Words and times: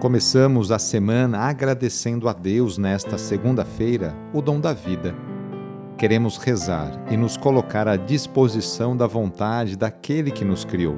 Começamos 0.00 0.70
a 0.70 0.78
semana 0.78 1.40
agradecendo 1.40 2.28
a 2.28 2.32
Deus 2.32 2.78
nesta 2.78 3.18
segunda-feira 3.18 4.14
o 4.32 4.40
dom 4.40 4.60
da 4.60 4.72
vida. 4.72 5.12
Queremos 5.98 6.36
rezar 6.36 7.04
e 7.10 7.16
nos 7.16 7.36
colocar 7.36 7.88
à 7.88 7.96
disposição 7.96 8.96
da 8.96 9.08
vontade 9.08 9.76
daquele 9.76 10.30
que 10.30 10.44
nos 10.44 10.64
criou. 10.64 10.96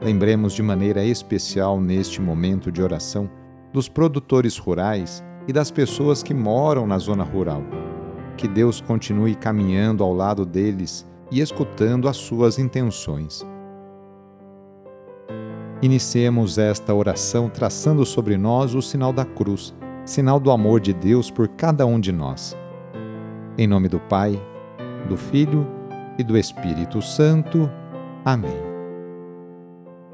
Lembremos 0.00 0.52
de 0.52 0.62
maneira 0.62 1.04
especial 1.04 1.80
neste 1.80 2.22
momento 2.22 2.70
de 2.70 2.80
oração 2.80 3.28
dos 3.72 3.88
produtores 3.88 4.56
rurais 4.56 5.20
e 5.48 5.52
das 5.52 5.72
pessoas 5.72 6.22
que 6.22 6.32
moram 6.32 6.86
na 6.86 6.96
zona 6.96 7.24
rural. 7.24 7.64
Que 8.36 8.46
Deus 8.46 8.80
continue 8.80 9.34
caminhando 9.34 10.04
ao 10.04 10.14
lado 10.14 10.46
deles 10.46 11.04
e 11.28 11.40
escutando 11.40 12.08
as 12.08 12.16
suas 12.16 12.56
intenções. 12.56 13.44
Iniciemos 15.82 16.58
esta 16.58 16.94
oração 16.94 17.48
traçando 17.48 18.04
sobre 18.04 18.36
nós 18.36 18.74
o 18.74 18.82
sinal 18.82 19.14
da 19.14 19.24
cruz, 19.24 19.74
sinal 20.04 20.38
do 20.38 20.50
amor 20.50 20.78
de 20.78 20.92
Deus 20.92 21.30
por 21.30 21.48
cada 21.48 21.86
um 21.86 21.98
de 21.98 22.12
nós. 22.12 22.54
Em 23.56 23.66
nome 23.66 23.88
do 23.88 23.98
Pai, 23.98 24.38
do 25.08 25.16
Filho 25.16 25.66
e 26.18 26.22
do 26.22 26.36
Espírito 26.36 27.00
Santo. 27.00 27.70
Amém. 28.26 28.60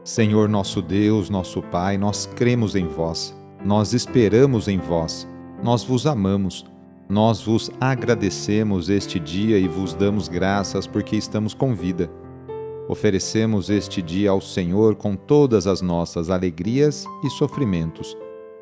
Senhor 0.04 0.48
nosso 0.48 0.80
Deus, 0.80 1.28
nosso 1.28 1.60
Pai, 1.62 1.98
nós 1.98 2.26
cremos 2.26 2.76
em 2.76 2.86
vós, 2.86 3.36
nós 3.64 3.92
esperamos 3.92 4.68
em 4.68 4.78
vós, 4.78 5.28
nós 5.64 5.82
vos 5.82 6.06
amamos, 6.06 6.64
nós 7.08 7.42
vos 7.42 7.72
agradecemos 7.80 8.88
este 8.88 9.18
dia 9.18 9.58
e 9.58 9.66
vos 9.66 9.94
damos 9.94 10.28
graças 10.28 10.86
porque 10.86 11.16
estamos 11.16 11.54
com 11.54 11.74
vida 11.74 12.08
Oferecemos 12.88 13.68
este 13.68 14.00
dia 14.00 14.30
ao 14.30 14.40
Senhor 14.40 14.94
com 14.94 15.16
todas 15.16 15.66
as 15.66 15.80
nossas 15.80 16.30
alegrias 16.30 17.04
e 17.24 17.30
sofrimentos, 17.30 18.16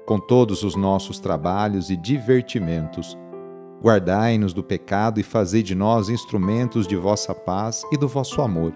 com 0.07 0.19
todos 0.19 0.62
os 0.62 0.75
nossos 0.75 1.19
trabalhos 1.19 1.91
e 1.91 1.97
divertimentos. 1.97 3.19
Guardai-nos 3.83 4.55
do 4.55 4.65
pecado 4.65 5.21
e 5.21 5.23
fazei 5.23 5.63
de 5.63 5.75
nós 5.75 6.09
instrumentos 6.09 6.87
de 6.87 6.97
vossa 6.97 7.35
paz 7.35 7.83
e 7.93 7.98
do 7.98 8.09
vosso 8.09 8.41
amor. 8.41 8.73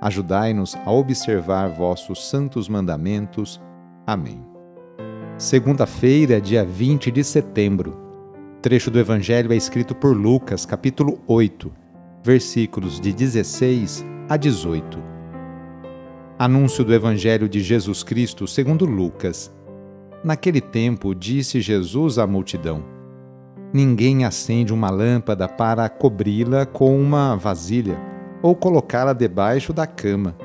Ajudai-nos 0.00 0.76
a 0.76 0.92
observar 0.92 1.70
vossos 1.70 2.28
santos 2.28 2.68
mandamentos. 2.68 3.60
Amém. 4.06 4.40
Segunda-feira, 5.36 6.40
dia 6.40 6.64
20 6.64 7.10
de 7.10 7.24
setembro. 7.24 7.98
trecho 8.62 8.92
do 8.92 8.98
Evangelho 9.00 9.52
é 9.52 9.56
escrito 9.56 9.92
por 9.92 10.16
Lucas, 10.16 10.64
capítulo 10.64 11.20
8, 11.26 11.72
versículos 12.22 13.00
de 13.00 13.12
16 13.12 14.04
a 14.28 14.36
18. 14.36 14.98
Anúncio 16.38 16.84
do 16.84 16.92
Evangelho 16.92 17.48
de 17.48 17.60
Jesus 17.60 18.02
Cristo 18.02 18.46
segundo 18.46 18.84
Lucas. 18.84 19.52
Naquele 20.22 20.60
tempo, 20.60 21.14
disse 21.14 21.60
Jesus 21.60 22.18
à 22.18 22.26
multidão: 22.26 22.84
Ninguém 23.72 24.24
acende 24.24 24.72
uma 24.72 24.90
lâmpada 24.90 25.48
para 25.48 25.88
cobri-la 25.88 26.66
com 26.66 27.00
uma 27.00 27.36
vasilha 27.36 27.98
ou 28.42 28.54
colocá-la 28.54 29.12
debaixo 29.12 29.72
da 29.72 29.86
cama. 29.86 30.36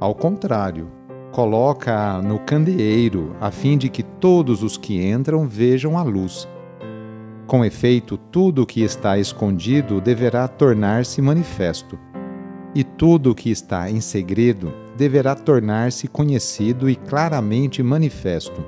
Ao 0.00 0.14
contrário, 0.14 0.90
coloca-a 1.32 2.20
no 2.20 2.38
candeeiro, 2.38 3.34
a 3.40 3.50
fim 3.50 3.78
de 3.78 3.88
que 3.88 4.02
todos 4.02 4.62
os 4.62 4.76
que 4.76 5.06
entram 5.06 5.46
vejam 5.46 5.96
a 5.98 6.02
luz. 6.02 6.48
Com 7.46 7.64
efeito, 7.64 8.16
tudo 8.16 8.62
o 8.62 8.66
que 8.66 8.82
está 8.82 9.18
escondido 9.18 10.00
deverá 10.00 10.48
tornar-se 10.48 11.22
manifesto 11.22 11.96
e 12.74 12.84
tudo 12.84 13.30
o 13.30 13.34
que 13.34 13.50
está 13.50 13.90
em 13.90 14.02
segredo 14.02 14.70
deverá 14.98 15.34
tornar-se 15.34 16.08
conhecido 16.08 16.90
e 16.90 16.96
claramente 16.96 17.82
manifesto. 17.82 18.62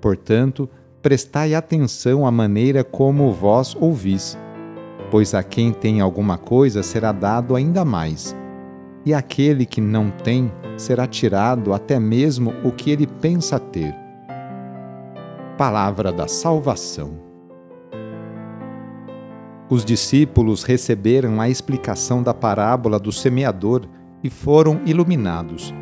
Portanto, 0.00 0.68
prestai 1.00 1.54
atenção 1.54 2.26
à 2.26 2.30
maneira 2.30 2.84
como 2.84 3.32
vós 3.32 3.74
ouvis, 3.78 4.36
pois 5.10 5.32
a 5.32 5.42
quem 5.42 5.72
tem 5.72 6.00
alguma 6.00 6.36
coisa 6.36 6.82
será 6.82 7.12
dado 7.12 7.56
ainda 7.56 7.84
mais, 7.84 8.36
e 9.04 9.14
aquele 9.14 9.64
que 9.64 9.80
não 9.80 10.10
tem 10.10 10.52
será 10.76 11.06
tirado 11.06 11.72
até 11.72 11.98
mesmo 11.98 12.52
o 12.64 12.70
que 12.70 12.90
ele 12.90 13.06
pensa 13.06 13.58
ter. 13.58 13.94
Palavra 15.56 16.12
da 16.12 16.28
Salvação. 16.28 17.25
Os 19.68 19.84
discípulos 19.84 20.62
receberam 20.62 21.40
a 21.40 21.48
explicação 21.48 22.22
da 22.22 22.32
parábola 22.32 23.00
do 23.00 23.10
semeador 23.10 23.82
e 24.22 24.30
foram 24.30 24.80
iluminados. 24.86 25.74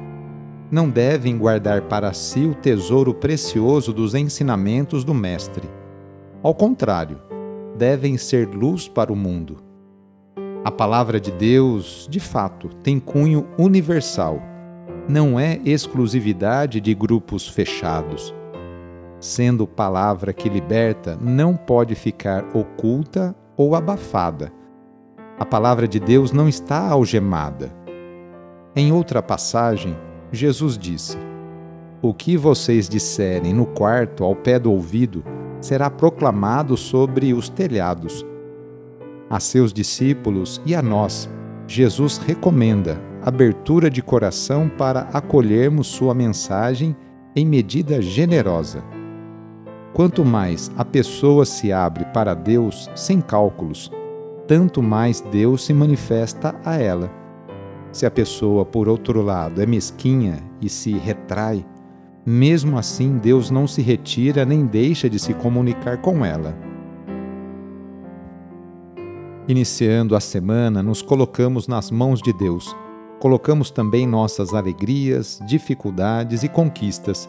Não 0.71 0.89
devem 0.89 1.37
guardar 1.37 1.83
para 1.83 2.11
si 2.15 2.47
o 2.47 2.55
tesouro 2.55 3.12
precioso 3.12 3.93
dos 3.93 4.15
ensinamentos 4.15 5.05
do 5.05 5.12
Mestre. 5.12 5.69
Ao 6.43 6.55
contrário, 6.55 7.21
devem 7.77 8.17
ser 8.17 8.49
luz 8.49 8.89
para 8.89 9.12
o 9.12 9.17
mundo. 9.17 9.59
A 10.65 10.71
palavra 10.71 11.21
de 11.21 11.31
Deus, 11.31 12.09
de 12.11 12.21
fato, 12.21 12.71
tem 12.83 12.99
cunho 12.99 13.47
universal. 13.59 14.43
Não 15.06 15.39
é 15.39 15.61
exclusividade 15.62 16.81
de 16.81 16.95
grupos 16.95 17.47
fechados. 17.47 18.34
Sendo 19.21 19.66
palavra 19.66 20.33
que 20.33 20.49
liberta, 20.49 21.19
não 21.21 21.55
pode 21.55 21.95
ficar 21.95 22.47
oculta 22.56 23.37
ou 23.56 23.75
abafada. 23.75 24.53
A 25.38 25.44
palavra 25.44 25.88
de 25.88 25.98
Deus 25.98 26.32
não 26.32 26.48
está 26.48 26.88
algemada. 26.88 27.72
Em 28.76 28.92
outra 28.92 29.22
passagem, 29.22 29.97
Jesus 30.31 30.76
disse: 30.76 31.16
O 32.03 32.12
que 32.15 32.37
vocês 32.37 32.88
disserem 32.88 33.53
no 33.53 33.66
quarto 33.66 34.25
ao 34.25 34.34
pé 34.34 34.59
do 34.59 34.72
ouvido 34.72 35.25
será 35.60 35.88
proclamado 35.91 36.76
sobre 36.76 37.32
os 37.32 37.48
telhados. 37.48 38.25
A 39.31 39.41
seus 39.41 39.72
discípulos 39.72 40.60
e 40.66 40.75
a 40.75 40.82
nós, 40.82 41.28
Jesus 41.66 42.19
recomenda 42.19 43.00
abertura 43.22 43.88
de 43.88 44.03
coração 44.03 44.69
para 44.69 45.09
acolhermos 45.12 45.86
sua 45.86 46.15
mensagem 46.15 46.94
em 47.34 47.47
medida 47.47 48.03
generosa. 48.03 48.94
Quanto 49.94 50.25
mais 50.25 50.72
a 50.77 50.84
pessoa 50.84 51.44
se 51.44 51.72
abre 51.72 52.05
para 52.06 52.34
Deus 52.34 52.91
sem 52.97 53.21
cálculos, 53.21 53.93
tanto 54.44 54.82
mais 54.82 55.21
Deus 55.21 55.65
se 55.65 55.72
manifesta 55.72 56.53
a 56.65 56.75
ela. 56.75 57.09
Se 57.93 58.04
a 58.04 58.10
pessoa, 58.10 58.65
por 58.65 58.88
outro 58.88 59.22
lado, 59.22 59.62
é 59.62 59.66
mesquinha 59.66 60.43
e 60.60 60.69
se 60.69 60.94
retrai, 60.94 61.65
mesmo 62.27 62.77
assim 62.77 63.19
Deus 63.19 63.53
não 63.53 63.69
se 63.69 63.83
retira 63.83 64.44
nem 64.44 64.66
deixa 64.66 65.09
de 65.09 65.21
se 65.21 65.33
comunicar 65.33 65.99
com 65.99 66.25
ela. 66.25 66.59
Iniciando 69.47 70.16
a 70.16 70.21
semana, 70.21 70.83
nos 70.83 71.03
colocamos 71.03 71.69
nas 71.69 71.93
mãos 71.93 72.21
de 72.21 72.33
Deus. 72.33 72.75
Colocamos 73.21 73.71
também 73.71 74.09
nossas 74.09 74.54
alegrias, 74.54 75.38
dificuldades 75.47 76.43
e 76.43 76.49
conquistas 76.49 77.28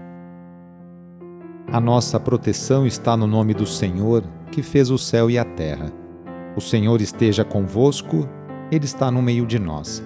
A 1.71 1.79
nossa 1.79 2.19
proteção 2.19 2.85
está 2.85 3.15
no 3.15 3.25
nome 3.25 3.53
do 3.53 3.65
Senhor, 3.65 4.25
que 4.51 4.61
fez 4.61 4.91
o 4.91 4.97
céu 4.97 5.29
e 5.29 5.37
a 5.37 5.45
terra. 5.45 5.89
O 6.53 6.59
Senhor 6.59 6.99
esteja 6.99 7.45
convosco, 7.45 8.27
Ele 8.69 8.83
está 8.83 9.09
no 9.09 9.21
meio 9.21 9.45
de 9.45 9.57
nós. 9.57 10.03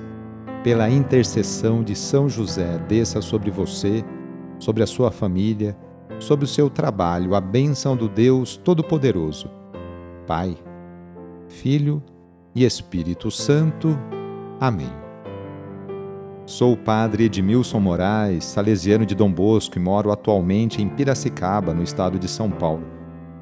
Pela 0.63 0.87
intercessão 0.87 1.83
de 1.83 1.95
São 1.95 2.29
José, 2.29 2.77
desça 2.87 3.19
sobre 3.19 3.49
você, 3.49 4.05
sobre 4.59 4.83
a 4.83 4.87
sua 4.87 5.09
família, 5.09 5.75
sobre 6.19 6.45
o 6.45 6.47
seu 6.47 6.69
trabalho, 6.69 7.33
a 7.33 7.41
bênção 7.41 7.97
do 7.97 8.07
Deus 8.07 8.57
Todo-Poderoso. 8.57 9.49
Pai, 10.27 10.55
Filho 11.47 12.01
e 12.53 12.63
Espírito 12.63 13.31
Santo. 13.31 13.97
Amém. 14.59 15.04
Sou 16.45 16.73
o 16.73 16.77
padre 16.77 17.23
Edmilson 17.23 17.79
Moraes, 17.79 18.45
salesiano 18.45 19.03
de 19.03 19.15
Dom 19.15 19.31
Bosco 19.31 19.79
e 19.79 19.81
moro 19.81 20.11
atualmente 20.11 20.79
em 20.79 20.87
Piracicaba, 20.87 21.73
no 21.73 21.81
estado 21.81 22.19
de 22.19 22.27
São 22.27 22.51
Paulo. 22.51 22.85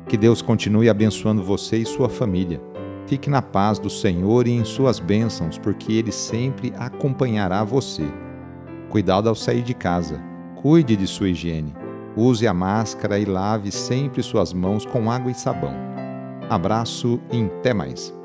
Que 0.07 0.15
Deus 0.15 0.41
continue 0.41 0.89
abençoando 0.89 1.43
você 1.43 1.79
e 1.79 1.85
sua 1.85 2.07
família. 2.07 2.61
Fique 3.05 3.29
na 3.29 3.41
paz 3.41 3.77
do 3.77 3.89
Senhor 3.89 4.47
e 4.47 4.51
em 4.51 4.63
suas 4.63 4.99
bênçãos, 4.99 5.57
porque 5.57 5.91
Ele 5.91 6.13
sempre 6.13 6.71
acompanhará 6.77 7.61
você. 7.65 8.05
Cuidado 8.89 9.27
ao 9.27 9.35
sair 9.35 9.63
de 9.63 9.73
casa. 9.73 10.21
Cuide 10.61 10.95
de 10.95 11.05
sua 11.05 11.27
higiene. 11.27 11.75
Use 12.15 12.47
a 12.47 12.53
máscara 12.53 13.19
e 13.19 13.25
lave 13.25 13.69
sempre 13.69 14.23
suas 14.23 14.53
mãos 14.53 14.85
com 14.85 15.11
água 15.11 15.29
e 15.29 15.35
sabão. 15.35 15.73
Abraço 16.49 17.19
e 17.33 17.43
até 17.43 17.73
mais. 17.73 18.22